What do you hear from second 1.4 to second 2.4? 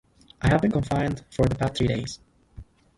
the past three days.